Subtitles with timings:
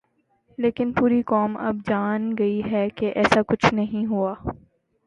[0.57, 4.33] لیکن پوری قوم اب جان گئی ہے کہ ایسا کچھ نہیں ہوا۔